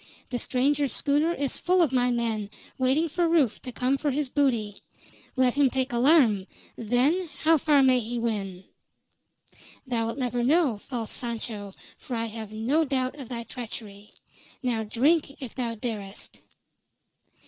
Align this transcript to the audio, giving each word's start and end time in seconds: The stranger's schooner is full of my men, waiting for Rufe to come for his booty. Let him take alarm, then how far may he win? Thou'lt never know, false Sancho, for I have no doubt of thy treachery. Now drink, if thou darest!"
The 0.31 0.39
stranger's 0.39 0.93
schooner 0.93 1.31
is 1.31 1.57
full 1.57 1.79
of 1.83 1.91
my 1.91 2.09
men, 2.09 2.49
waiting 2.79 3.07
for 3.07 3.29
Rufe 3.29 3.61
to 3.61 3.71
come 3.71 3.99
for 3.99 4.09
his 4.09 4.31
booty. 4.31 4.81
Let 5.35 5.53
him 5.53 5.69
take 5.69 5.93
alarm, 5.93 6.47
then 6.75 7.29
how 7.43 7.59
far 7.59 7.83
may 7.83 7.99
he 7.99 8.17
win? 8.17 8.63
Thou'lt 9.87 10.17
never 10.17 10.43
know, 10.43 10.79
false 10.79 11.13
Sancho, 11.13 11.75
for 11.99 12.15
I 12.15 12.25
have 12.25 12.51
no 12.51 12.83
doubt 12.83 13.19
of 13.19 13.29
thy 13.29 13.43
treachery. 13.43 14.09
Now 14.63 14.81
drink, 14.83 15.39
if 15.39 15.53
thou 15.53 15.75
darest!" 15.75 16.41